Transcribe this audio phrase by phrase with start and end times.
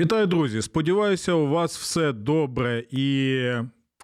[0.00, 0.62] Вітаю, друзі!
[0.62, 3.52] Сподіваюся, у вас все добре і.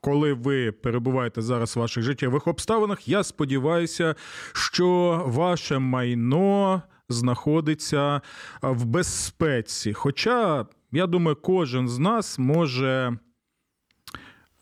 [0.01, 4.15] Коли ви перебуваєте зараз в ваших життєвих обставинах, я сподіваюся,
[4.53, 8.21] що ваше майно знаходиться
[8.63, 9.93] в безпеці.
[9.93, 13.19] Хоча, я думаю, кожен з нас може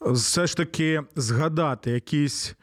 [0.01, 2.55] все ж таки згадати якісь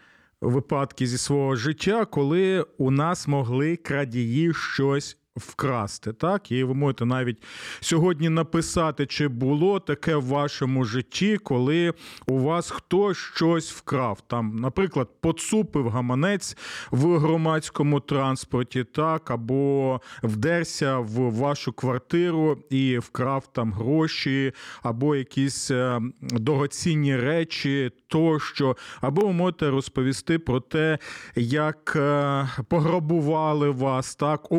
[0.41, 6.13] випадки зі свого життя, коли у нас могли крадії щось вкрасти.
[6.13, 7.43] Так, і ви можете навіть
[7.79, 11.93] сьогодні написати, чи було таке в вашому житті, коли
[12.27, 14.21] у вас хтось щось вкрав.
[14.27, 16.57] Там, наприклад, поцупив гаманець
[16.91, 25.71] в громадському транспорті, так, або вдерся в вашу квартиру і вкрав там гроші, або якісь
[25.71, 30.97] е, дорогоцінні речі тощо, або ви можете розповісти про те,
[31.35, 34.51] як е, пограбували вас так,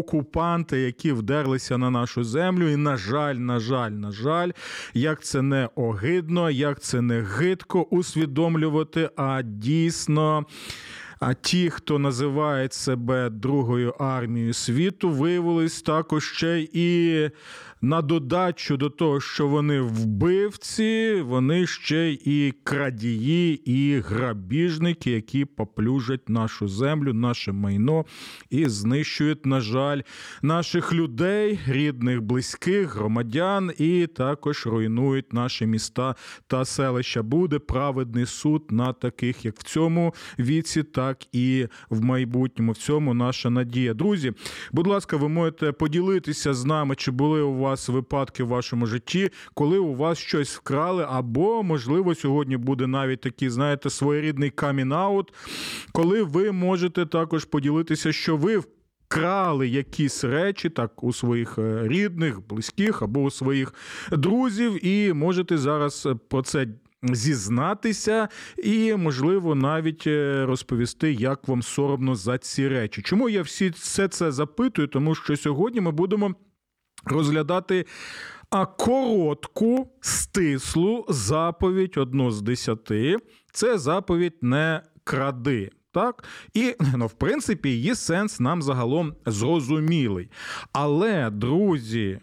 [0.62, 2.68] окупанти, які вдерлися на нашу землю.
[2.68, 4.52] І, на жаль, на жаль, на жаль,
[4.94, 10.46] як це не огидно, як це не гидко усвідомлювати, а дійсно.
[11.24, 17.30] А ті, хто називає себе Другою армією світу, виявились також ще і
[17.82, 26.28] на додачу до того, що вони вбивці, вони ще і крадії, і грабіжники, які поплюжать
[26.28, 28.04] нашу землю, наше майно
[28.50, 30.00] і знищують, на жаль,
[30.42, 36.14] наших людей, рідних, близьких, громадян, і також руйнують наші міста
[36.46, 37.22] та селища.
[37.22, 42.72] Буде праведний суд на таких, як в цьому віці, так і в майбутньому.
[42.72, 43.94] В цьому наша надія.
[43.94, 44.32] Друзі,
[44.72, 49.30] будь ласка, ви можете поділитися з нами, чи були у вас випадки в вашому житті,
[49.54, 55.32] коли у вас щось вкрали, або, можливо, сьогодні буде навіть такий, знаєте, своєрідний камінаут,
[55.92, 58.62] коли ви можете також поділитися, що ви
[59.12, 63.74] Крали якісь речі так у своїх е, рідних, близьких або у своїх
[64.12, 66.66] друзів, і можете зараз е, про це
[67.02, 68.28] зізнатися,
[68.62, 73.02] і, можливо, навіть е, розповісти, як вам соромно за ці речі.
[73.02, 74.88] Чому я всі все це запитую?
[74.88, 76.34] Тому що сьогодні ми будемо
[77.04, 77.86] розглядати
[78.52, 83.16] а коротку, стислу заповідь одну з десяти.
[83.52, 85.70] Це заповідь не кради.
[85.92, 86.24] Так,
[86.54, 90.30] і ну, в принципі, її сенс нам загалом зрозумілий.
[90.72, 92.20] Але, друзі,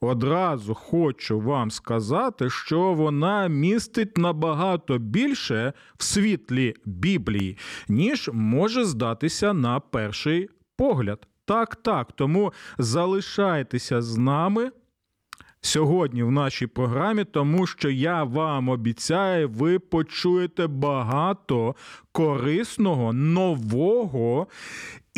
[0.00, 9.52] одразу хочу вам сказати, що вона містить набагато більше в світлі Біблії, ніж може здатися
[9.52, 11.26] на перший погляд.
[11.44, 12.12] Так, так.
[12.12, 14.70] Тому залишайтеся з нами.
[15.60, 21.74] Сьогодні в нашій програмі, тому що я вам обіцяю, ви почуєте багато
[22.12, 24.46] корисного, нового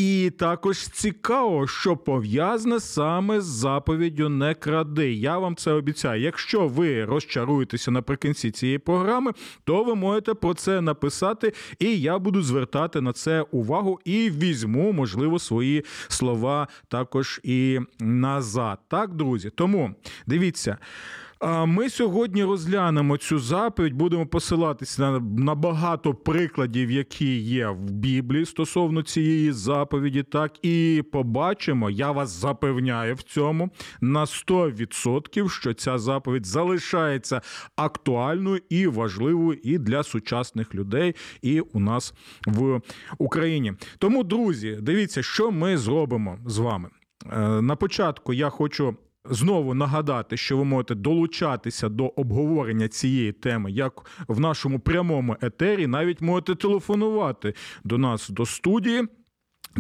[0.01, 5.13] і також цікаво, що пов'язане саме з заповіддю не кради.
[5.13, 6.23] Я вам це обіцяю.
[6.23, 9.33] Якщо ви розчаруєтеся наприкінці цієї програми,
[9.65, 14.93] то ви можете про це написати, і я буду звертати на це увагу і візьму,
[14.93, 18.79] можливо, свої слова також і назад.
[18.89, 19.51] Так, друзі.
[19.55, 19.95] Тому
[20.27, 20.79] дивіться.
[21.67, 28.47] Ми сьогодні розглянемо цю заповідь, будемо посилатися на, на багато прикладів, які є в Біблії
[28.47, 30.23] стосовно цієї заповіді.
[30.23, 33.71] Так і побачимо, я вас запевняю в цьому
[34.01, 37.41] на 100%, що ця заповідь залишається
[37.77, 42.15] актуальною і важливою і для сучасних людей, і у нас
[42.47, 42.81] в
[43.19, 43.73] Україні.
[43.99, 46.89] Тому, друзі, дивіться, що ми зробимо з вами.
[47.33, 48.97] Е, на початку я хочу
[49.31, 55.87] Знову нагадати, що ви можете долучатися до обговорення цієї теми, як в нашому прямому етері,
[55.87, 59.09] навіть можете телефонувати до нас до студії.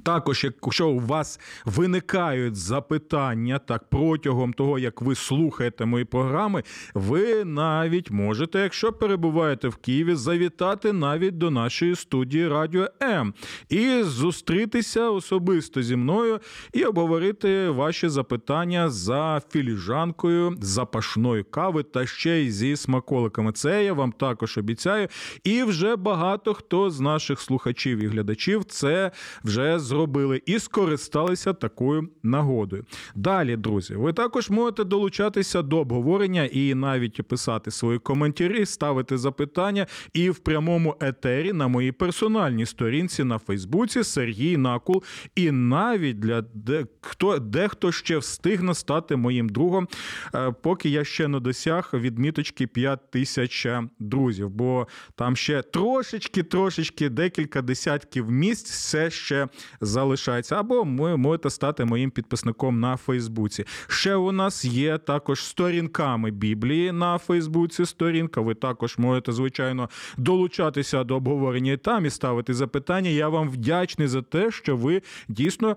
[0.02, 6.62] Також, якщо у вас виникають запитання так протягом того, як ви слухаєте мої програми,
[6.94, 13.34] ви навіть можете, якщо перебуваєте в Києві, завітати навіть до нашої студії Радіо М
[13.68, 16.40] і зустрітися особисто зі мною
[16.72, 23.52] і обговорити ваші запитання за філіжанкою запашної кави та ще й зі смаколиками.
[23.52, 25.08] Це я вам також обіцяю.
[25.44, 29.10] І вже багато хто з наших слухачів і глядачів це
[29.44, 32.84] вже зробили і скористалися такою нагодою.
[33.14, 39.86] Далі, друзі, ви також можете долучатися до обговорення і навіть писати свої коментарі, ставити запитання
[40.12, 45.02] і в прямому етері на моїй персональній сторінці на Фейсбуці Сергій Накул.
[45.34, 49.88] І навіть для де, хто дехто ще встигне стати моїм другом,
[50.34, 53.66] е, поки я ще не досяг відміточки 5 тисяч
[53.98, 54.50] друзів.
[54.50, 59.48] Бо там ще трошечки, трошечки, декілька десятків місць все ще
[59.80, 60.56] залишається.
[60.56, 63.64] Або ви можете стати моїм підписником на Фейсбуці.
[63.88, 67.86] Ще у нас є також сторінками Біблії на Фейсбуці.
[67.86, 68.40] Сторінка.
[68.40, 73.10] Ви також можете, звичайно, долучатися до обговорення там і ставити запитання.
[73.10, 75.76] Я вам вдячний за те, що ви дійсно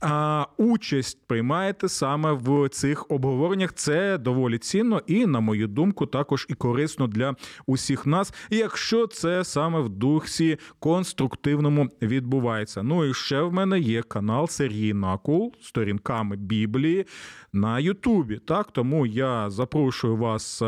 [0.00, 3.72] а, участь приймаєте саме в цих обговореннях.
[3.72, 7.34] Це доволі цінно і, на мою думку, також і корисно для
[7.66, 12.82] усіх нас, якщо це саме в дусі конструктивному відбувається.
[12.82, 17.06] Ну і ще в мене є канал Сергій Накул сторінками Біблії
[17.52, 18.38] на Ютубі.
[18.38, 20.62] Так, тому я запрошую вас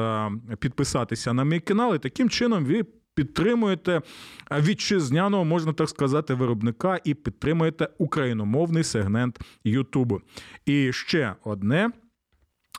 [0.59, 2.85] підписатися на мій канал, і таким чином ви.
[3.15, 4.03] Підтримуєте
[4.51, 10.21] вітчизняного, можна так сказати, виробника і підтримуєте україномовний сегмент Ютубу.
[10.67, 11.91] І ще одне.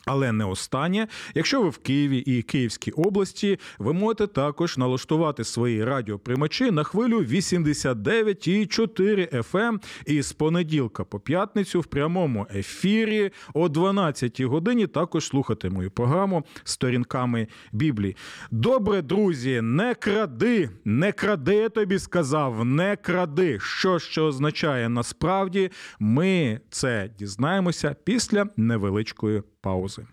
[0.08, 5.84] Але не останнє, якщо ви в Києві і Київській області, ви можете також налаштувати свої
[5.84, 14.42] радіоприймачі на хвилю 89,4 FM і з понеділка по п'ятницю в прямому ефірі о 12
[14.42, 18.16] годині також слухати мою програму сторінками Біблії.
[18.52, 23.60] Добре, друзі, не кради, не кради, я тобі сказав, не кради.
[23.60, 30.06] Що що означає насправді, ми це дізнаємося після невеличкої паузи.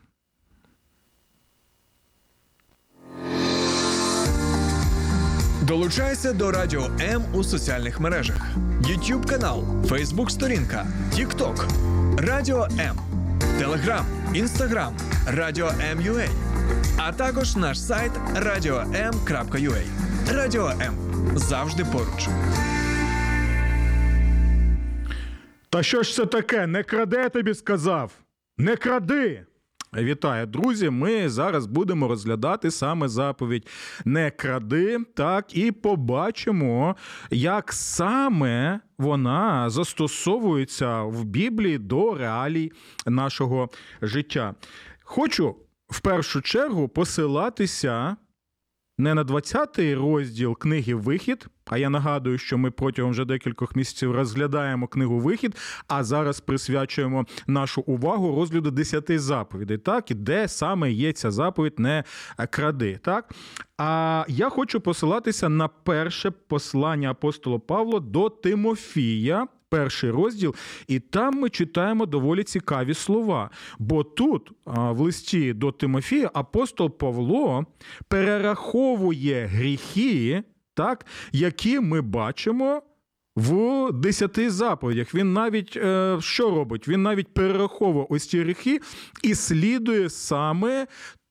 [5.62, 8.36] Долучайся до Радіо М у соціальних мережах:
[8.80, 11.68] YouTube канал, Facebook сторінка, TikTok,
[12.18, 12.98] Радіо М,
[13.58, 14.96] Телеграм, Інстаграм,
[15.26, 16.28] Радіо М.Ua,
[16.96, 19.82] а також наш сайт radio.m.ua.
[20.34, 20.94] Радіо М
[21.36, 22.28] завжди поруч.
[25.70, 26.66] Та що ж це таке?
[26.66, 28.12] Не краде, я тобі сказав.
[28.58, 29.46] Не кради.
[29.94, 30.90] Вітаю, друзі.
[30.90, 33.68] Ми зараз будемо розглядати саме заповідь
[34.04, 36.96] Не кради, так і побачимо,
[37.30, 42.72] як саме вона застосовується в Біблії до реалій
[43.06, 43.70] нашого
[44.02, 44.54] життя.
[45.02, 45.56] Хочу
[45.88, 48.16] в першу чергу посилатися
[48.98, 51.46] не на 20-й розділ книги Вихід.
[51.66, 55.56] А я нагадую, що ми протягом вже декількох місяців розглядаємо книгу Вихід,
[55.88, 61.78] а зараз присвячуємо нашу увагу розгляду 10 заповідей, так і де саме є ця заповідь
[61.78, 62.04] не
[62.50, 62.98] кради.
[63.02, 63.34] Так
[63.78, 69.46] а я хочу посилатися на перше послання апостола Павла до Тимофія.
[69.68, 70.54] Перший розділ,
[70.88, 73.50] і там ми читаємо доволі цікаві слова.
[73.78, 77.64] Бо тут, в листі до Тимофія, апостол Павло
[78.08, 80.42] перераховує гріхи,
[80.74, 82.82] так, які ми бачимо
[83.36, 85.14] в десяти заповідях.
[85.14, 86.88] Він навіть е, що робить?
[86.88, 88.80] Він навіть перераховує ось ці гріхи
[89.22, 90.86] і слідує саме.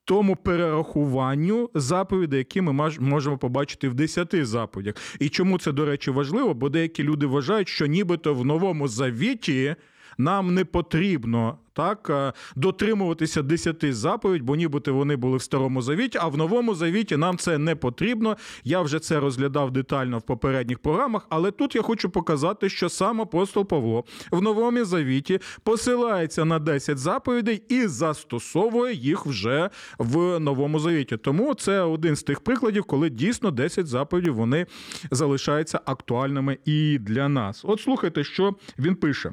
[0.06, 4.94] Тому перерахуванню заповідей, які ми можемо побачити в десяти заповідях.
[5.20, 6.54] І чому це, до речі, важливо?
[6.54, 9.76] Бо деякі люди вважають, що нібито в новому завіті
[10.18, 16.18] нам не потрібно так е, дотримуватися десяти заповідь, бо нібито вони були в старому завіті,
[16.20, 18.36] а в новому завіті нам це не потрібно.
[18.64, 23.20] Я вже це розглядав детально в попередніх програмах, але тут я хочу показати, що сам
[23.20, 30.78] апостол Павло в новому завіті посилається на 10 заповідей і застосовує їх вже в новому
[30.78, 31.16] завіті.
[31.16, 34.66] Тому це один з тих прикладів, коли дійсно 10 заповідей вони
[35.10, 37.60] залишаються актуальними і для нас.
[37.64, 39.32] От слухайте, що він пише.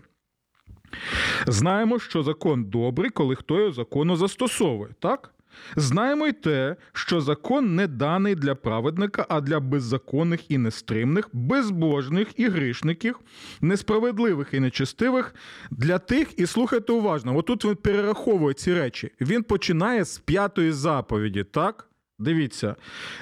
[1.47, 5.33] Знаємо, що закон добрий, коли хто його закону застосовує, так?
[5.75, 12.27] Знаємо й те, що закон не даний для праведника, а для беззаконних і нестримних, безбожних
[12.39, 13.19] і грішників,
[13.61, 15.35] несправедливих і нечестивих,
[15.71, 19.11] для тих, і слухайте уважно, отут він перераховує ці речі.
[19.21, 21.87] Він починає з п'ятої заповіді, так?
[22.19, 22.75] Дивіться,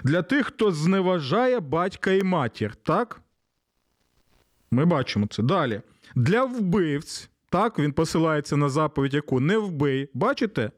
[0.04, 3.22] для тих, хто зневажає батька і матір, так?
[4.72, 5.82] Ми бачимо це далі.
[6.16, 7.30] Для вбивць.
[7.50, 10.10] Так, він посилається на заповідь, яку не вбий.
[10.14, 10.72] Бачите?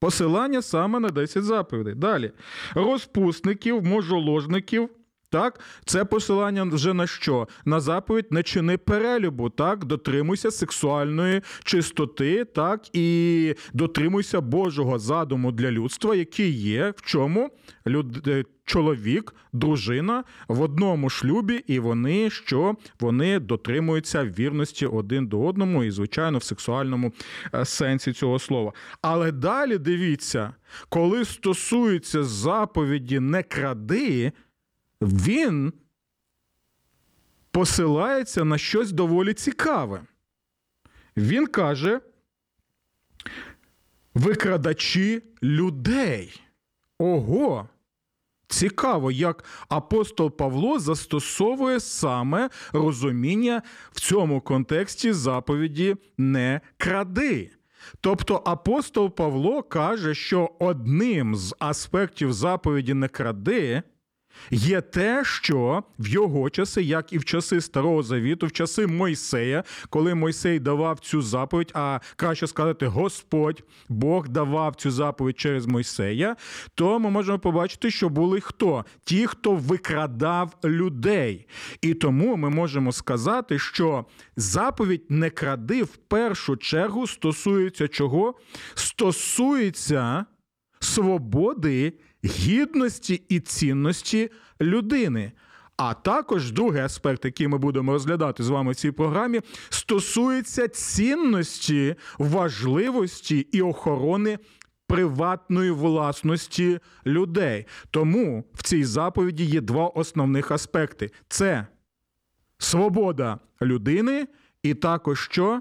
[0.00, 1.94] Посилання саме на 10 заповідей.
[1.94, 2.32] Далі.
[2.74, 4.90] Розпусників, можоложників,
[5.34, 7.48] Так, це посилання вже на що?
[7.64, 15.70] На заповідь не чини перелюбу, так, дотримуйся сексуальної чистоти, так, і дотримуйся Божого задуму для
[15.70, 17.50] людства, який є в чому
[17.86, 18.28] люд...
[18.28, 25.84] е, чоловік, дружина в одному шлюбі, і вони що вони дотримуються вірності один до одному,
[25.84, 27.12] і, звичайно, в сексуальному
[27.54, 28.72] е, сенсі цього слова.
[29.02, 30.54] Але далі дивіться,
[30.88, 34.32] коли стосується заповіді не кради,
[35.00, 35.72] він
[37.50, 40.02] посилається на щось доволі цікаве.
[41.16, 42.00] Він каже:
[44.14, 46.40] викрадачі людей.
[46.98, 47.68] Ого!
[48.48, 57.50] Цікаво, як апостол Павло застосовує саме розуміння в цьому контексті заповіді не кради.
[58.00, 63.82] Тобто апостол Павло каже, що одним з аспектів заповіді не кради
[64.50, 69.64] є те, що в його часи, як і в часи Старого Завіту, в часи Мойсея,
[69.90, 76.36] коли Мойсей давав цю заповідь, а краще сказати, Господь Бог давав цю заповідь через Мойсея,
[76.74, 78.84] то ми можемо побачити, що були хто?
[79.04, 81.46] Ті, хто викрадав людей.
[81.80, 84.04] І тому ми можемо сказати, що
[84.36, 88.34] заповідь не кради в першу чергу стосується чого?
[88.74, 90.24] Стосується
[90.80, 91.92] свободи
[92.24, 95.32] гідності і цінності людини.
[95.76, 101.94] А також другий аспект, який ми будемо розглядати з вами в цій програмі, стосується цінності,
[102.18, 104.38] важливості і охорони
[104.86, 107.66] приватної власності людей.
[107.90, 111.66] Тому в цій заповіді є два основних аспекти: це
[112.58, 114.28] свобода людини,
[114.62, 115.60] і також що?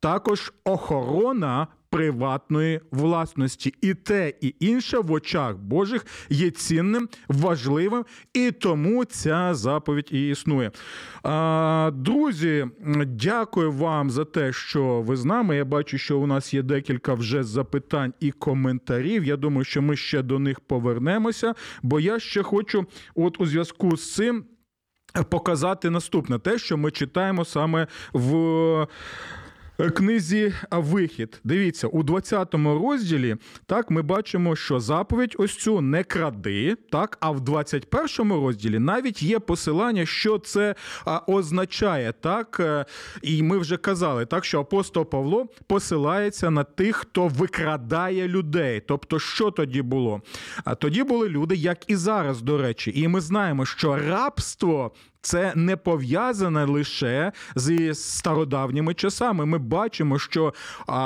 [0.00, 3.74] Також охорона приватної власності.
[3.80, 10.28] І те, і інше в очах Божих є цінним, важливим, і тому ця заповідь і
[10.28, 10.70] існує.
[11.92, 12.66] Друзі,
[13.06, 15.56] дякую вам за те, що ви з нами.
[15.56, 19.24] Я бачу, що у нас є декілька вже запитань і коментарів.
[19.24, 23.96] Я думаю, що ми ще до них повернемося, бо я ще хочу, от у зв'язку
[23.96, 24.44] з цим.
[25.28, 28.86] Показати наступне те, що ми читаємо саме в
[29.90, 31.40] книзі Вихід.
[31.44, 33.36] Дивіться, у 20 розділі
[33.66, 39.22] так ми бачимо, що заповідь ось цю не кради, так, а в 21 розділі навіть
[39.22, 40.74] є посилання, що це
[41.26, 42.12] означає.
[42.20, 42.84] так, е,
[43.22, 48.82] І ми вже казали, так, що апостол Павло посилається на тих, хто викрадає людей.
[48.88, 50.22] Тобто, що тоді було?
[50.64, 55.52] А тоді були люди, як і зараз, до речі, і ми знаємо, що рабство це
[55.56, 59.46] не пов'язане лише зі стародавніми часами.
[59.46, 60.54] Ми бачимо, що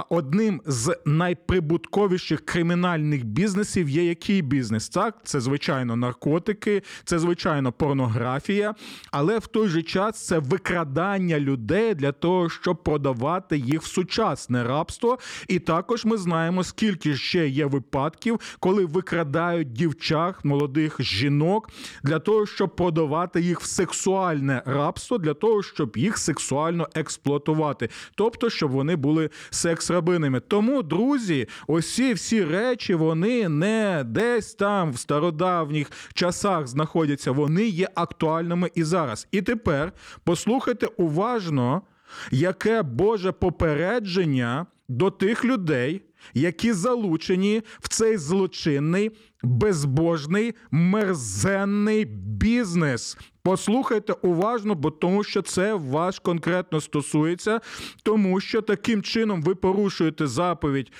[0.09, 4.89] одним з найприбутковіших кримінальних бізнесів є який бізнес?
[4.89, 8.75] Так, це звичайно наркотики, це звичайно порнографія,
[9.11, 14.65] але в той же час це викрадання людей для того, щоб продавати їх в сучасне
[14.65, 15.19] рабство.
[15.49, 21.71] І також ми знаємо, скільки ще є випадків, коли викрадають дівчат, молодих жінок
[22.03, 27.89] для того, щоб продавати їх в сексуальне сексуальне рабство для того, щоб їх сексуально експлуатувати,
[28.15, 30.41] тобто, щоб вони були секс-рабинами.
[30.41, 37.89] Тому, друзі, усі всі речі вони не десь там в стародавніх часах знаходяться, вони є
[37.95, 39.29] актуальними і зараз.
[39.33, 39.93] І тепер
[40.25, 41.83] послухайте уважно,
[42.31, 46.03] яке Боже попередження до тих людей,
[46.35, 49.11] які залучені в цей злочинний,
[49.43, 53.19] безбожний, мерзенний бізнес.
[53.47, 57.61] Послухайте уважно, бо тому що це вас конкретно стосується,
[58.03, 60.93] тому що таким чином ви порушуєте заповідь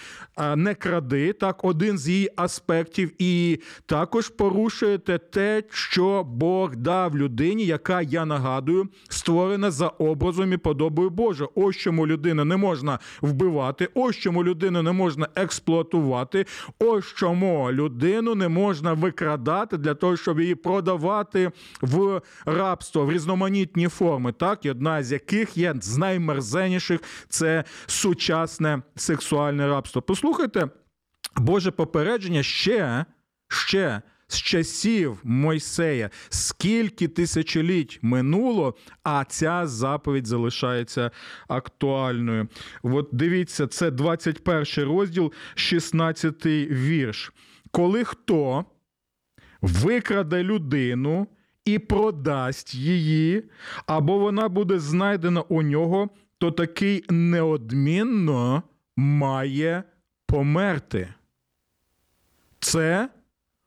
[0.57, 7.65] не кради, так, один з її аспектів, і також порушуєте те, що Бог дав людині,
[7.65, 11.47] яка, я нагадую, створена за образом і подобою Божа.
[11.55, 16.47] Ось чому людину не можна вбивати, ось чому людину не можна експлуатувати,
[16.79, 23.89] ось чому людину не можна викрадати для того, щоб її продавати в рабство в різноманітні
[23.89, 30.03] форми, так і одна з яких є з наймерзенніших це сучасне сексуальне рабство.
[30.03, 30.69] Послухайте,
[31.37, 33.05] Боже попередження ще,
[33.49, 34.03] ще.
[34.29, 41.11] З часів Мойсея, скільки тисячоліть минуло, а ця заповідь залишається
[41.49, 42.49] актуальною.
[42.83, 47.33] От дивіться, це 21 розділ, 16 вірш.
[47.77, 48.65] Коли хто
[49.61, 51.27] викраде людину
[51.65, 53.45] і продасть її,
[53.87, 58.63] або вона буде знайдена у нього, то такий неодмінно
[58.97, 59.83] має
[60.27, 61.09] померти.
[62.61, 63.09] Це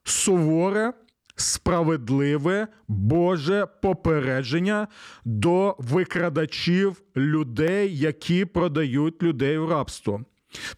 [0.04, 0.92] суворе
[1.36, 4.88] справедливе Боже попередження
[5.24, 10.24] до викрадачів людей, які продають людей в рабство.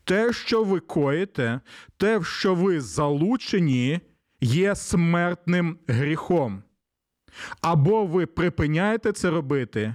[0.04, 1.60] Те, що ви коїте,
[1.96, 4.00] те, в що ви залучені,
[4.40, 6.62] є смертним гріхом.
[7.60, 9.94] Або ви припиняєте це робити,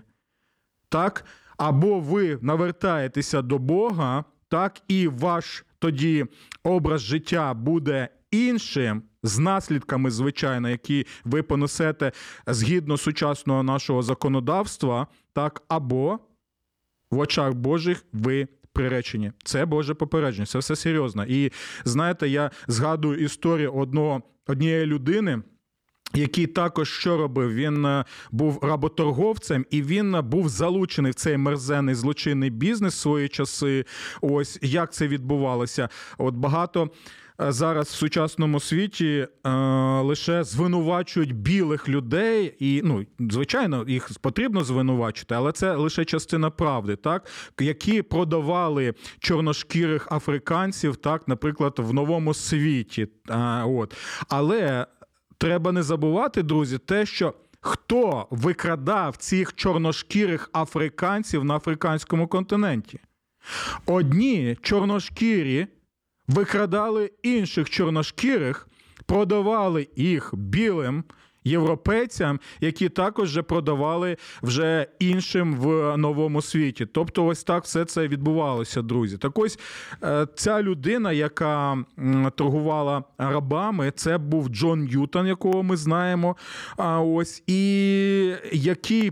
[0.89, 1.25] так,
[1.57, 6.25] або ви навертаєтеся до Бога, так, і ваш тоді
[6.63, 12.11] образ життя буде іншим з наслідками, звичайно, які ви понесете
[12.47, 16.19] згідно сучасного нашого законодавства, так, або
[17.11, 19.31] в очах Божих ви приречені.
[19.43, 21.25] Це Боже попередження, це все серйозно.
[21.25, 21.51] І
[21.85, 25.41] знаєте, я згадую історію одного, однієї людини.
[26.13, 27.53] Який також що робив?
[27.53, 32.97] Він е, був работорговцем, і він е, був залучений в цей мерзенний злочинний бізнес в
[32.97, 33.85] свої часи.
[34.21, 35.89] Ось як це відбувалося.
[36.17, 36.89] От багато
[37.41, 39.49] е, зараз в сучасному світі е,
[40.01, 46.95] лише звинувачують білих людей, і ну звичайно, їх потрібно звинувачити, але це лише частина правди,
[46.95, 47.27] так
[47.59, 53.07] які продавали чорношкірих африканців, так, наприклад, в новому світі.
[53.29, 53.95] А, от
[54.29, 54.85] але.
[55.37, 62.99] Треба не забувати, друзі, те, що хто викрадав цих чорношкірих африканців на африканському континенті.
[63.85, 65.67] Одні чорношкірі
[66.27, 68.67] викрадали інших чорношкірих,
[69.05, 71.03] продавали їх білим
[71.47, 76.85] європейцям, які також вже продавали вже іншим в новому світі.
[76.85, 79.17] Тобто, ось так все це відбувалося, друзі.
[79.17, 79.59] Так ось
[80.03, 81.77] е, ця людина, яка
[82.35, 86.35] торгувала рабами, це був Джон Ньютон, якого ми знаємо.
[86.77, 89.11] А ось і який.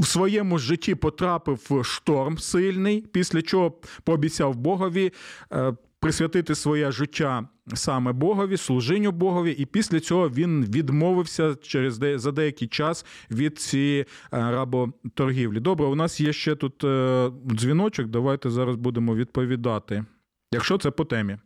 [0.00, 3.72] В своєму житті потрапив шторм сильний, після чого
[4.04, 5.12] пообіцяв Богові
[5.52, 12.18] е, присвятити своє життя саме Богові, служінню Богові, і після цього він відмовився через де,
[12.18, 15.60] за деякий час від цієї е, работоргівлі.
[15.60, 18.06] Добре, у нас є ще тут е, дзвіночок.
[18.06, 20.04] Давайте зараз будемо відповідати.
[20.52, 21.36] Якщо це по темі.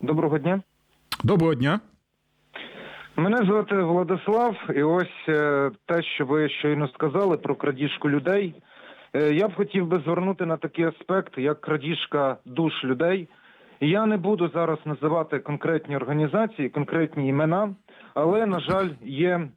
[0.00, 0.62] Доброго дня.
[1.24, 1.80] Доброго дня.
[3.16, 8.54] Мене звати Владислав, і ось е, те, що ви щойно сказали про крадіжку людей.
[9.12, 13.28] Е, Я б хотів би звернути на такий аспект, як крадіжка душ людей.
[13.82, 17.74] Я не буду зараз називати конкретні організації, конкретні імена,
[18.14, 19.48] але, на жаль, є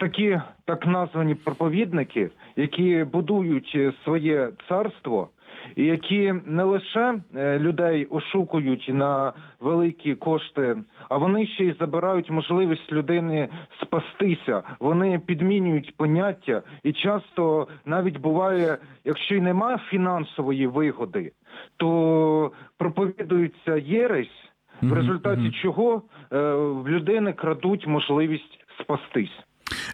[0.00, 5.28] такі так названі проповідники, які будують е, своє царство,
[5.76, 10.76] і які не лише е, людей ошукують на великі кошти,
[11.08, 13.48] а вони ще й забирають можливість людини
[13.82, 14.62] спастися.
[14.80, 21.32] Вони підмінюють поняття, і часто навіть буває, якщо й немає фінансової вигоди,
[21.76, 24.50] то проповідується єресь,
[24.82, 29.42] в результаті чого е, в людини крадуть можливість спастись.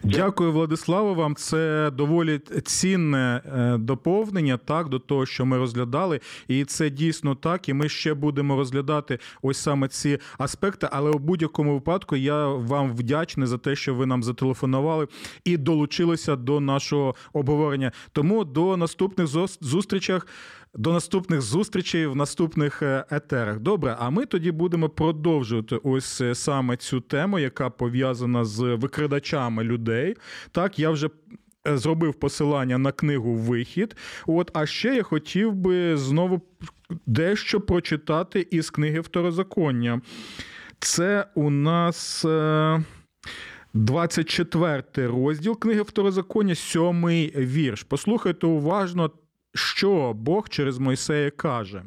[0.03, 1.15] Дякую, Владиславу.
[1.15, 7.35] Вам це доволі цінне е, доповнення так до того, що ми розглядали, і це дійсно
[7.35, 7.69] так.
[7.69, 10.87] І ми ще будемо розглядати ось саме ці аспекти.
[10.91, 15.07] Але у будь-якому випадку я вам вдячний за те, що ви нам зателефонували
[15.45, 17.91] і долучилися до нашого обговорення.
[18.11, 19.27] Тому до наступних
[19.61, 20.27] зустрічах.
[20.75, 23.59] До наступних зустрічей в наступних е, етерах.
[23.59, 29.63] Добре, а ми тоді будемо продовжувати ось е, саме цю тему, яка пов'язана з викрадачами
[29.63, 30.15] людей.
[30.51, 31.09] Так, я вже.
[31.67, 33.95] е, Зробив посилання на книгу Вихід.
[34.27, 36.41] От, а ще я хотів би знову
[37.05, 40.01] дещо прочитати із книги Второзаконня.
[40.79, 42.83] Це у нас е,
[43.73, 47.83] 24 розділ книги Второзаконня, сьомий вірш.
[47.83, 49.11] Послухайте уважно,
[49.53, 51.83] що Бог через Мойсея каже.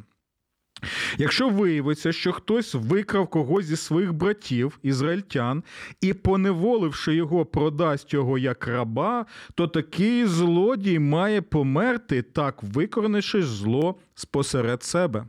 [1.18, 5.62] Якщо виявиться, що хтось викрав когось зі своїх братів, ізраїльтян,
[6.00, 13.94] і, поневоливши його, продасть його як раба, то такий злодій має померти, так викорнивши зло
[14.14, 15.26] спосеред себе.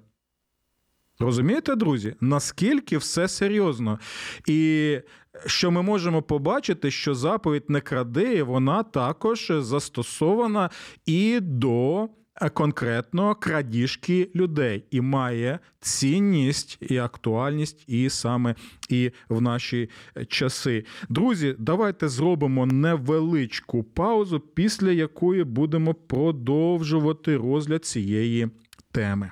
[1.19, 3.99] Розумієте, друзі, наскільки все серйозно?
[4.47, 4.99] І
[5.45, 10.69] що ми можемо побачити, що заповідь не кради, вона також застосована
[11.05, 12.09] і до
[12.53, 18.55] конкретно крадіжки людей, і має цінність і актуальність, і саме
[18.89, 19.89] і в наші
[20.27, 20.85] часи.
[21.09, 28.49] Друзі, давайте зробимо невеличку паузу, після якої будемо продовжувати розгляд цієї
[28.91, 29.31] теми.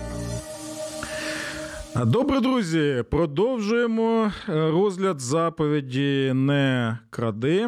[1.95, 7.67] Добре, друзі, продовжуємо е, розгляд заповіді не кради.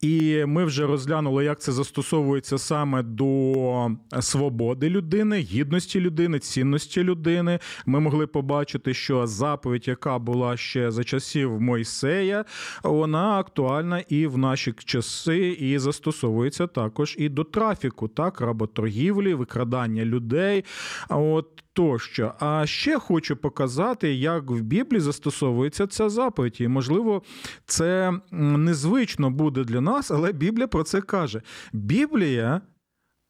[0.00, 3.90] І ми вже розглянули, як це застосовується саме до
[4.20, 7.58] свободи людини, гідності людини, цінності людини.
[7.86, 12.44] Ми могли побачити, що заповідь, яка була ще за часів Мойсея,
[12.82, 20.04] вона актуальна і в наші часи, і застосовується також і до трафіку, так, работоргівлі, викрадання
[20.04, 20.64] людей.
[21.08, 22.34] От тощо.
[22.38, 26.56] А ще хочу показати, як в Біблії застосовується ця заповідь.
[26.60, 27.22] І, можливо,
[27.66, 31.42] це незвично буде для нас, але Біблія про це каже.
[31.72, 32.60] Біблія.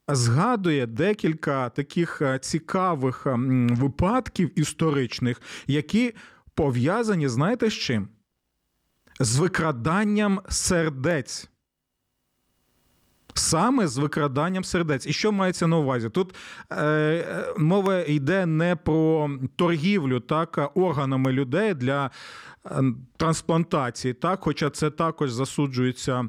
[0.08, 3.26] Згадує декілька таких цікавих
[3.70, 6.14] випадків історичних, які
[6.54, 8.08] пов'язані, знаєте з чим?
[9.20, 11.48] З викраданням сердець.
[13.34, 15.06] Саме з викраданням сердець.
[15.06, 16.08] І що мається на увазі?
[16.08, 16.34] Тут
[16.72, 22.10] е, мова йде не про торгівлю так, органами людей для
[23.16, 26.28] трансплантації, так, хоча це також засуджується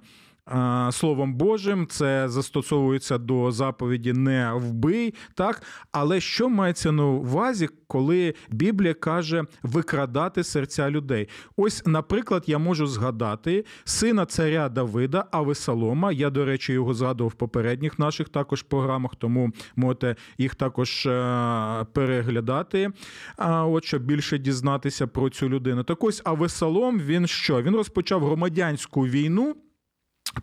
[0.92, 8.34] Словом Божим, це застосовується до заповіді не вбий, так але що мається на увазі, коли
[8.50, 11.30] Біблія каже викрадати серця людей?
[11.58, 16.12] Ось, наприклад, я можу згадати сина царя Давида, Авесалома.
[16.12, 21.86] Я, до речі, його згадував в попередніх наших також програмах, тому можете їх також е,
[21.94, 22.92] переглядати.
[23.38, 25.84] От щоб більше дізнатися про цю людину.
[25.84, 27.62] Так ось Авесалом він що?
[27.62, 29.56] Він розпочав громадянську війну.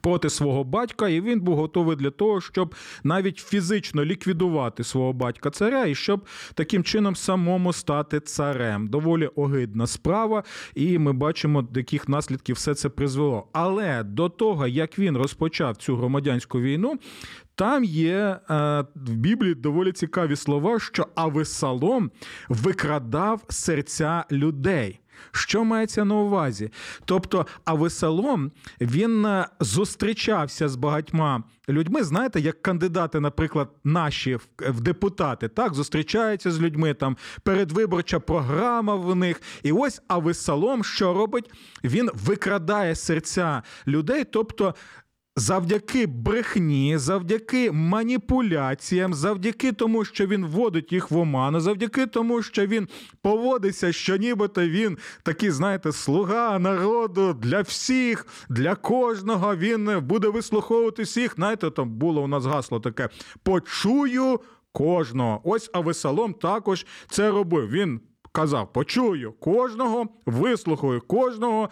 [0.01, 2.75] Проти свого батька, і він був готовий для того, щоб
[3.05, 8.87] навіть фізично ліквідувати свого батька царя, і щоб таким чином самому стати царем.
[8.87, 13.47] Доволі огидна справа, і ми бачимо, до яких наслідків все це призвело.
[13.53, 16.99] Але до того, як він розпочав цю громадянську війну,
[17.55, 18.39] там є е,
[18.95, 22.11] в Біблії доволі цікаві слова, що Авесалом
[22.49, 24.99] викрадав серця людей.
[25.33, 26.71] Що мається на увазі?
[27.05, 32.03] Тобто, Авесалом він е, зустрічався з багатьма людьми.
[32.03, 36.95] Знаєте, як кандидати, наприклад, наші в депутати, так зустрічаються з людьми.
[36.95, 39.43] Там передвиборча програма в них.
[39.63, 41.51] І ось Авесалом, що робить?
[41.85, 44.75] Він викрадає серця людей, тобто
[45.37, 52.67] Завдяки брехні, завдяки маніпуляціям, завдяки тому, що він вводить їх в оману, завдяки тому, що
[52.67, 52.89] він
[53.23, 61.03] поводиться, що нібито він такий, знаєте, слуга народу для всіх, для кожного він буде вислуховувати
[61.03, 61.35] всіх.
[61.35, 63.09] Знаєте, там було у нас гасло таке:
[63.43, 64.41] почую
[64.73, 65.41] кожного.
[65.45, 67.71] Ось Авесалом також це робив.
[67.71, 68.01] Він
[68.33, 71.69] казав: почую кожного, вислухаю кожного.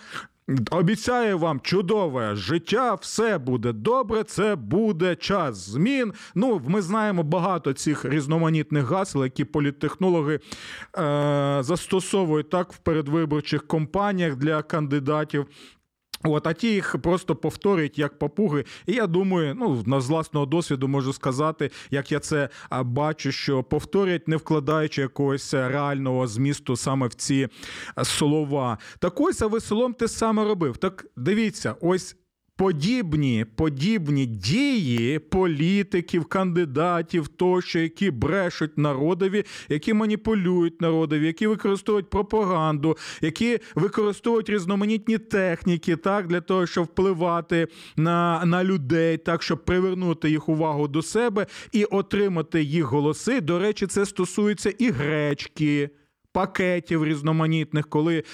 [0.70, 6.12] Обіцяю вам чудове життя, все буде добре, це буде час змін.
[6.34, 10.40] Ну, ми знаємо багато цих різноманітних гасел, які політтехнологи е,
[11.60, 15.46] застосовують так в передвиборчих кампаніях для кандидатів.
[16.24, 18.64] От, а ті їх просто повторюють як папуги.
[18.86, 22.48] І я думаю, ну з власного досвіду можу сказати, як я це
[22.82, 27.48] бачу, що повторюють, не вкладаючи якогось реального змісту саме в ці
[28.04, 28.78] слова.
[28.98, 30.76] Так ось а веселом ти саме робив.
[30.76, 32.16] Так дивіться, ось
[32.60, 42.96] подібні подібні дії політиків, кандидатів, тощо, які брешуть народові, які маніпулюють народові, які використовують пропаганду,
[43.20, 50.30] які використовують різноманітні техніки, так для того, щоб впливати на, на людей, так щоб привернути
[50.30, 53.40] їх увагу до себе і отримати їх голоси.
[53.40, 55.90] До речі, це стосується і гречки.
[56.32, 58.24] Пакетів різноманітних, коли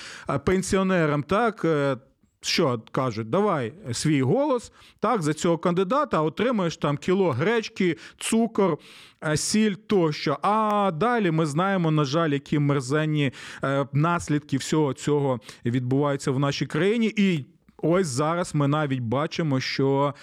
[0.45, 1.97] пенсіонерам так е,
[2.41, 8.79] що кажуть, давай свій голос так, за цього кандидата, отримаєш там кіло гречки, цукор,
[9.25, 10.39] е, сіль тощо.
[10.43, 13.33] А далі ми знаємо, на жаль, які мерзенні
[13.65, 17.13] е, наслідки всього цього відбуваються в нашій країні.
[17.17, 17.45] І
[17.77, 20.15] ось зараз ми навіть бачимо, що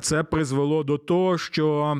[0.00, 1.96] це призвело до того, що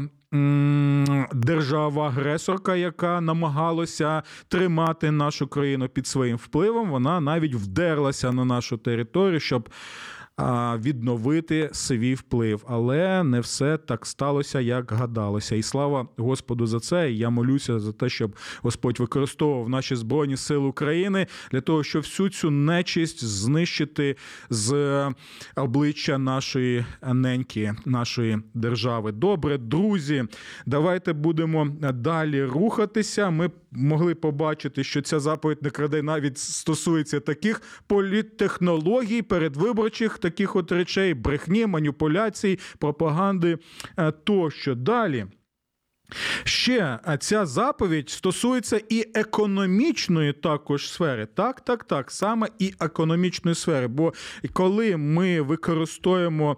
[1.33, 9.41] держава-агресорка, яка намагалася тримати нашу країну під своїм впливом, вона навіть вдерлася на нашу територію,
[9.41, 9.69] щоб
[10.79, 12.65] відновити свій вплив.
[12.69, 15.57] Але не все так сталося, як гадалося.
[15.57, 17.13] І слава Господу за це.
[17.13, 22.03] І я молюся за те, щоб Господь використовував наші збройні сили України для того, щоб
[22.03, 24.17] всю цю нечисть знищити
[24.51, 25.15] з
[25.57, 29.13] обличчя нашої неньки, нашої держави.
[29.13, 30.25] Добре, друзі,
[30.67, 33.31] давайте будемо далі рухатися.
[33.31, 40.73] Ми могли побачити, що ця заповідь не краде навіть стосується таких політтехнологій, передвиборчих таких от
[40.73, 43.59] речей, брехні, маніпуляцій, пропаганди
[43.99, 44.75] е, тощо.
[44.75, 45.27] Далі.
[46.45, 51.27] Ще е, ця заповідь стосується і економічної також сфери.
[51.27, 53.89] Так, так, так, саме і економічної сфери.
[53.89, 54.13] Бо
[54.53, 56.57] коли ми використовуємо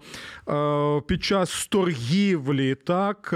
[0.49, 3.33] е, під час торгівлі, так.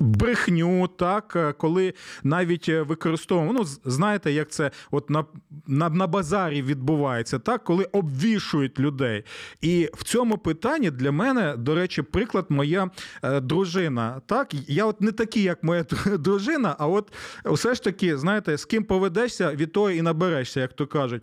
[0.00, 5.24] Е, е, Брехню, так, е, коли навіть е, використовуємо, ну знаєте, як це от на
[5.66, 9.24] на, на базарі відбувається, так, коли обвішують людей.
[9.60, 12.90] І в цьому питанні для мене, до речі, приклад моя
[13.22, 14.20] е, дружина.
[14.26, 15.84] Так, я от не такий, як моя
[16.18, 17.12] дружина, а от
[17.44, 21.22] все ж таки, знаєте, з ким поведешся, від того і наберешся, як то кажуть.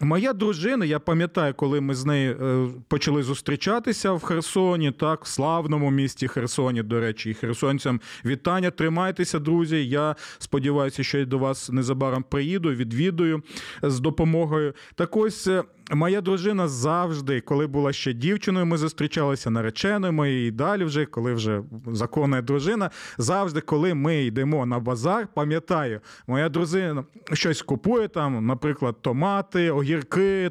[0.00, 5.28] Моя дружина, я пам'ятаю, коли ми з нею е, почали зустрічатися в Херсоні, так, в
[5.28, 8.70] славному місті Херсоні, до речі, і херсонцям вітання.
[8.70, 9.88] Тримайтеся, друзі.
[9.88, 13.42] Я сподіваюся, що я до вас незабаром приїду, відвідую
[13.82, 14.74] з допомогою.
[14.94, 20.84] Так ось е, моя дружина завжди, коли була ще дівчиною, ми зустрічалися нареченими і далі,
[20.84, 27.62] вже коли вже законна дружина, завжди, коли ми йдемо на базар, пам'ятаю, моя дружина щось
[27.62, 29.87] купує там, наприклад, томати, огірки,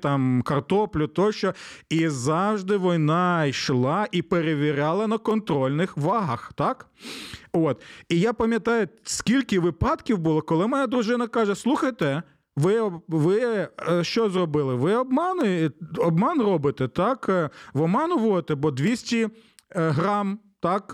[0.01, 1.53] там картоплю тощо.
[1.89, 6.53] І завжди вона йшла і перевіряла на контрольних вагах.
[6.55, 6.87] так?
[7.53, 7.81] От.
[8.09, 12.23] І я пам'ятаю, скільки випадків було, коли моя дружина каже: слухайте.
[12.55, 13.69] Ви ви е,
[14.03, 14.75] що зробили?
[14.75, 17.29] Ви обману, обман робите, так?
[17.29, 19.29] Е, в оману вводите, бо 200 е,
[19.89, 20.93] грам так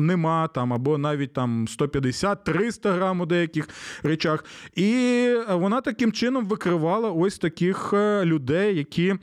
[0.00, 3.68] нема там, або навіть там 150-300 грам у деяких
[4.02, 4.44] речах.
[4.74, 7.92] І вона таким чином викривала ось таких
[8.24, 9.16] людей, які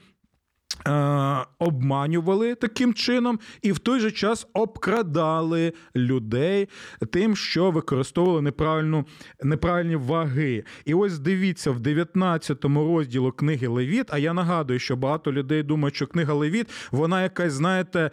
[0.88, 6.70] Е, обманювали таким чином і в той же час обкрадали людей
[7.12, 9.06] тим, що використовували неправильну,
[9.44, 10.63] неправильні ваги.
[10.86, 15.96] І ось дивіться, в 19 розділу книги Левіт, а я нагадую, що багато людей думають,
[15.96, 18.12] що книга Левіт, вона якась, знаєте,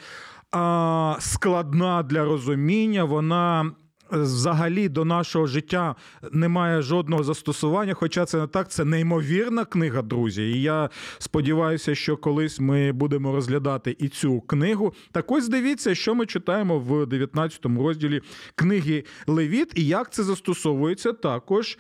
[1.21, 3.73] складна для розуміння, вона
[4.11, 5.95] взагалі до нашого життя
[6.33, 7.95] немає жодного застосування.
[7.95, 10.43] Хоча це не так, це неймовірна книга, друзі.
[10.43, 14.95] І я сподіваюся, що колись ми будемо розглядати і цю книгу.
[15.13, 18.21] Так ось дивіться, що ми читаємо в 19 розділі
[18.55, 21.79] книги Левіт, і як це застосовується також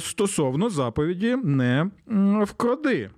[0.00, 1.90] стосовно заповіді не
[2.44, 3.10] вкради.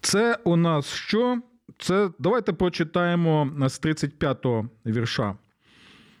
[0.00, 1.40] Це у нас що?
[1.78, 5.36] Це давайте прочитаємо з 35-го вірша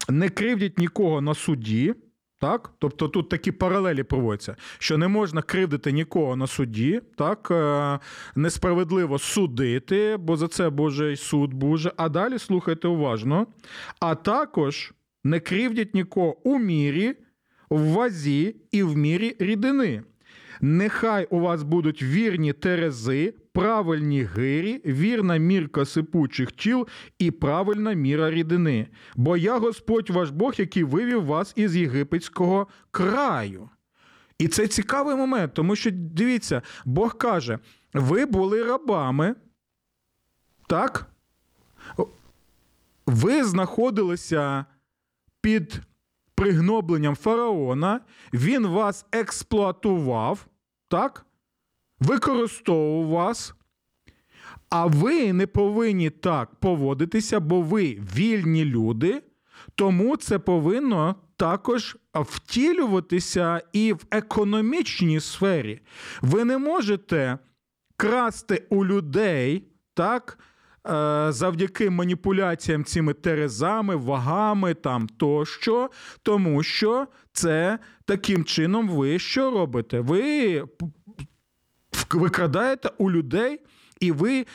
[0.08, 1.94] не кривдять нікого на суді.
[2.40, 7.98] Так, тобто тут такі паралелі проводяться, що не можна кривдити нікого на суді, так е,
[8.34, 11.92] несправедливо судити, бо за це Божий суд Боже.
[11.96, 13.46] А далі слухайте уважно.
[14.00, 14.92] А також
[15.24, 17.14] не кривдять нікого у мірі,
[17.70, 20.02] в вазі і в мірі рідини.
[20.60, 26.88] Нехай у вас будуть вірні терези, правильні гирі, вірна мірка сипучих тіл
[27.18, 28.88] і правильна міра рідини.
[29.16, 33.68] Бо я Господь ваш Бог, який вивів вас із єгипетського краю.
[34.38, 37.58] І це цікавий момент, тому що дивіться, Бог каже:
[37.94, 39.34] ви були рабами,
[40.68, 41.06] так?
[43.06, 44.64] Ви знаходилися
[45.40, 45.80] під
[46.36, 48.00] пригнобленням фараона,
[48.32, 50.46] він вас експлуатував,
[50.88, 51.26] так?
[52.00, 53.54] Використовував вас.
[54.70, 59.22] А ви не повинні так поводитися, бо ви вільні люди,
[59.74, 65.80] тому це повинно також втілюватися і в економічній сфері.
[66.22, 67.38] Ви не можете
[67.96, 70.38] красти у людей так,
[71.32, 75.90] завдяки маніпуляціям цими терезами, вагами там тощо,
[76.22, 80.00] тому що це таким чином ви що робите?
[80.00, 80.62] Ви
[82.12, 83.60] викрадаєте у людей,
[84.00, 84.46] і ви,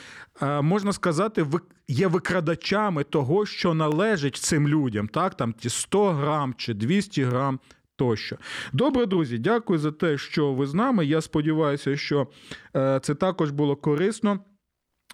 [0.42, 1.46] е, можна сказати,
[1.88, 7.60] є викрадачами того, що належить цим людям, так, там ті 100 грам чи 200 грам.
[7.96, 8.36] Тощо.
[8.72, 11.06] Добре, друзі, дякую за те, що ви з нами.
[11.06, 12.28] Я сподіваюся, що
[12.76, 14.38] е, це також було корисно.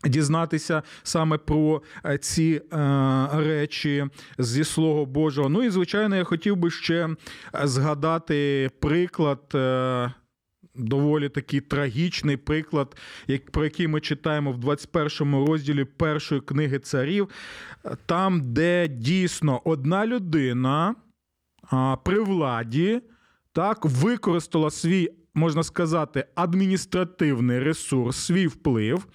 [0.05, 2.79] Дізнатися саме про е, ці е,
[3.33, 4.07] речі
[4.39, 5.49] зі Слова Божого.
[5.49, 7.09] Ну і звичайно, я хотів би ще
[7.65, 9.41] згадати приклад.
[9.55, 10.13] Е,
[10.75, 17.29] доволі такий трагічний приклад, як, про який ми читаємо в 21 розділі першої книги царів,
[18.07, 20.95] там, де дійсно одна людина
[21.71, 23.01] а, при владі
[23.53, 29.07] так, використала свій, можна сказати, адміністративний ресурс, свій вплив,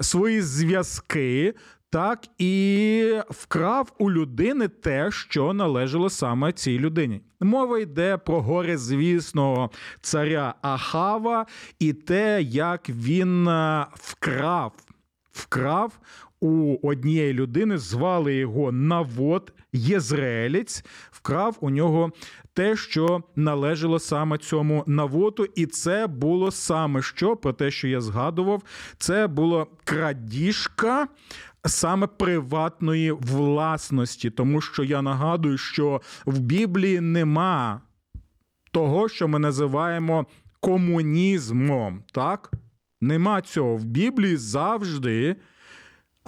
[0.00, 1.54] свої зв'язки.
[1.90, 7.20] Так, і вкрав у людини те, що належало саме цій людині.
[7.40, 11.46] Мова йде про горе звісного царя Ахава
[11.78, 14.72] і те, як він е, вкрав,
[15.32, 15.92] вкрав
[16.40, 22.12] у однієї людини, звали його Навод Єзраелець, вкрав у нього
[22.52, 28.00] те, що належало саме цьому навоту, і це було саме що про те, що я
[28.00, 28.62] згадував,
[28.98, 31.08] це було крадіжка.
[31.64, 37.80] Саме приватної власності, тому що я нагадую, що в Біблії нема
[38.72, 40.26] того, що ми називаємо
[40.60, 42.02] комунізмом.
[42.12, 42.52] Так?
[43.00, 45.36] Нема цього в Біблії завжди.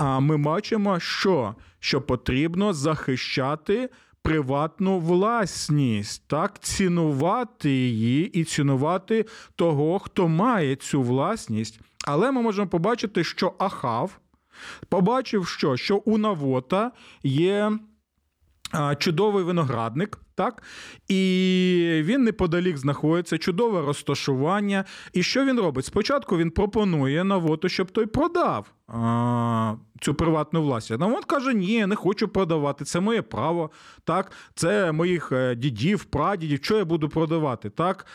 [0.03, 3.91] А ми бачимо, що, що потрібно захищати
[4.23, 11.81] приватну власність, так, цінувати її і цінувати того, хто має цю власність.
[12.07, 14.19] Але ми можемо побачити, що Ахав
[14.89, 16.91] побачив, що, що у Навота
[17.23, 17.73] є
[18.99, 20.63] чудовий виноградник, так?
[21.09, 24.85] І він неподалік знаходиться, чудове розташування.
[25.13, 25.85] І що він робить?
[25.85, 31.01] Спочатку він пропонує Навоту, щоб той продав а, цю приватну власність.
[31.01, 33.71] Навот каже: ні, не хочу продавати, це моє право.
[34.05, 34.33] так?
[34.55, 37.71] Це моїх е, дідів, прадідів, що я буду продавати.
[37.71, 38.07] так?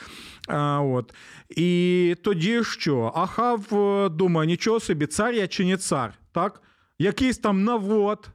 [0.48, 1.14] А, от.
[1.50, 3.12] І тоді що?
[3.16, 6.14] Ахав е, думає, нічого собі, цар я чи не цар?
[6.32, 6.62] так?
[7.00, 8.30] Якийсь там навод.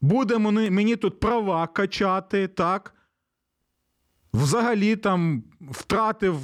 [0.00, 2.94] Буде мені, тут права качати, так?
[4.34, 6.40] Взагалі там втратив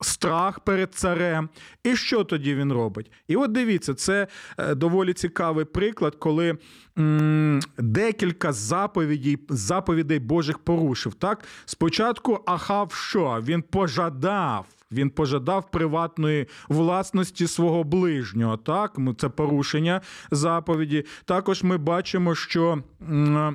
[0.00, 1.48] страх перед царем.
[1.84, 3.12] І що тоді він робить?
[3.28, 4.26] І от дивіться, це
[4.58, 6.58] е, доволі цікавий приклад, коли
[6.98, 11.14] м- декілька заповідей, заповідей Божих порушив.
[11.14, 11.44] Так?
[11.64, 13.40] Спочатку Ахав що?
[13.42, 14.66] Він пожадав.
[14.92, 18.56] Він пожадав приватної власності свого ближнього.
[18.56, 21.04] Так, це порушення заповіді.
[21.24, 22.82] Також ми бачимо, що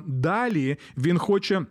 [0.06, 1.66] далі він хоче.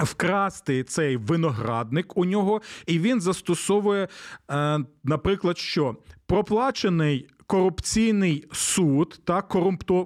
[0.00, 4.08] Вкрасти цей виноградник у нього, і він застосовує,
[4.50, 9.42] е, наприклад, що проплачений корупційний суд, та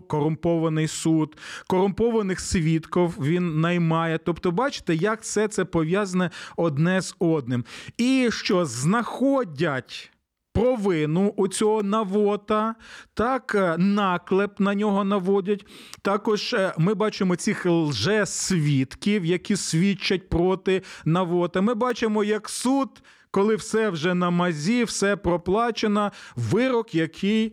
[0.08, 4.18] корумпований суд, корумпованих свідків він наймає.
[4.18, 7.64] Тобто, бачите, як все це пов'язане одне з одним.
[7.98, 10.10] І що знаходять.
[10.52, 12.74] Провину у цього навота,
[13.14, 15.66] так наклеп на нього наводять.
[16.02, 21.60] Також ми бачимо цих лжесвідків, які свідчать проти навота.
[21.60, 23.02] Ми бачимо, як суд,
[23.34, 27.52] коли все вже на мазі, все проплачено, вирок, який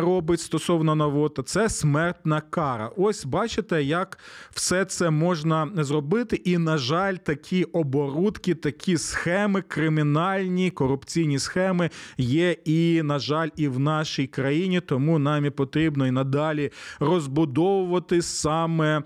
[0.00, 2.90] робить стосовно навота, це смертна кара.
[2.96, 4.18] Ось бачите, як
[4.50, 6.36] все це можна зробити.
[6.36, 13.68] І, на жаль, такі оборудки, такі схеми, кримінальні корупційні схеми є і, на жаль, і
[13.68, 14.80] в нашій країні.
[14.80, 19.02] Тому нам і потрібно і надалі розбудовувати саме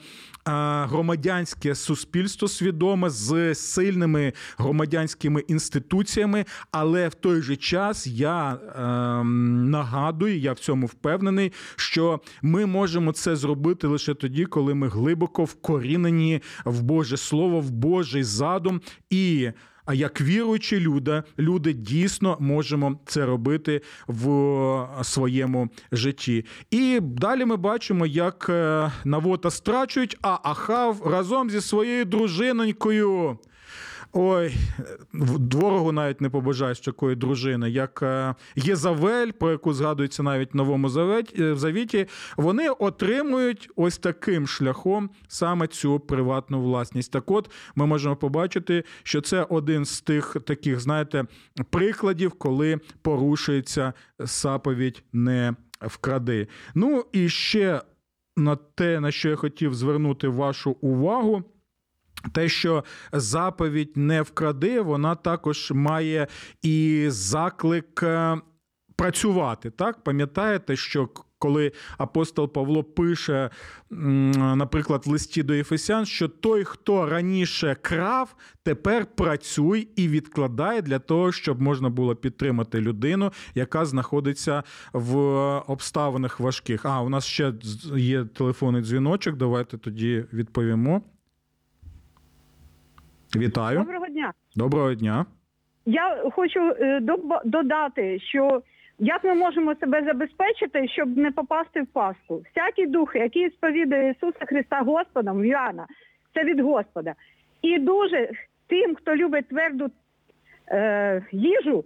[0.91, 8.81] громадянське суспільство свідоме з сильними громадянськими інституціями, але в той же час я е,
[9.25, 15.45] нагадую, я в цьому впевнений, що ми можемо це зробити лише тоді, коли ми глибоко
[15.45, 18.81] вкорінені в Боже Слово, в Божий задум
[19.11, 19.51] і.
[19.89, 26.45] А як віруючі люди, люди дійсно можемо це робити в своєму житті.
[26.71, 33.39] І далі ми бачимо, як е, Навота страчують, а Ахав разом зі своєю дружинонькою.
[34.13, 34.55] Ой,
[35.39, 40.89] дворогу навіть не побажаєш такої дружини, як е, Єзавель, про яку згадується навіть в новому
[40.89, 47.13] е, завіті, вони отримують ось таким шляхом саме цю приватну власність.
[47.13, 51.25] Так от ми можемо побачити, що це один з тих таких, знаєте,
[51.71, 56.49] прикладів, коли порушується заповідь не вкради.
[56.75, 57.83] Ну і ще
[58.37, 61.45] на те, на що я хотів звернути вашу увагу.
[62.33, 66.27] Те, що заповідь не вкради, вона також має
[66.63, 68.37] і заклик е,
[68.97, 69.71] працювати.
[69.71, 73.51] Так, пам'ятаєте, що коли апостол Павло пише,
[73.91, 80.99] наприклад, в листі до Єфесян, що той, хто раніше крав, тепер працюй і відкладає для
[80.99, 85.17] того, щоб можна було підтримати людину, яка знаходиться в
[85.67, 86.85] обставинах важких.
[86.85, 87.53] А у нас ще
[87.97, 89.37] є телефонний дзвіночок.
[89.37, 91.03] Давайте тоді відповімо.
[93.37, 93.79] Вітаю.
[93.79, 94.33] Доброго дня.
[94.57, 95.27] Доброго дня.
[95.87, 97.01] я хочу е,
[97.45, 98.63] додати, що
[98.99, 102.43] як ми можемо себе забезпечити, щоб не попасти в пастку.
[102.51, 105.87] Всякий дух, який сповідує Ісуса Христа Господом, Йоанна,
[106.35, 107.15] це від Господа.
[107.63, 108.31] І дуже
[108.67, 109.91] тим, хто любить тверду
[110.69, 111.85] е, їжу,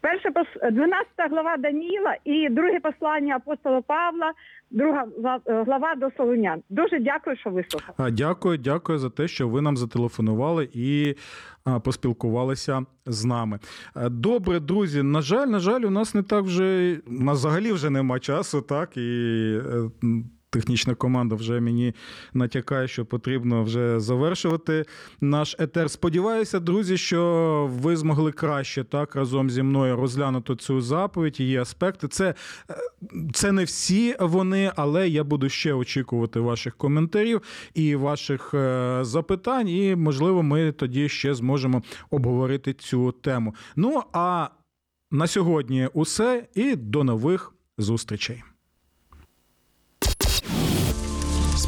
[0.00, 4.32] перша пос- 12 глава Даніїла і друге послання апостола Павла,
[4.70, 5.04] друга
[5.46, 6.62] е, глава до Солонян.
[6.70, 8.10] Дуже дякую, що вислухали.
[8.10, 11.14] Дякую, дякую за те, що ви нам зателефонували і
[11.84, 13.58] поспілкувалися з нами.
[13.96, 15.02] Е, Добре, друзі.
[15.02, 18.96] На жаль, на жаль, у нас не так вже у взагалі вже нема часу, так
[18.96, 19.58] і.
[20.52, 21.94] Технічна команда вже мені
[22.34, 24.84] натякає, що потрібно вже завершувати
[25.20, 25.90] наш етер.
[25.90, 32.08] Сподіваюся, друзі, що ви змогли краще так разом зі мною розглянути цю заповідь, її аспекти.
[32.08, 32.34] Це,
[32.70, 32.74] е,
[33.32, 37.42] це не всі вони, але я буду ще очікувати ваших коментарів
[37.74, 39.68] і ваших е, запитань.
[39.68, 43.54] І, можливо, ми тоді ще зможемо обговорити цю тему.
[43.76, 44.48] Ну а
[45.10, 48.42] на сьогодні усе і до нових зустрічей.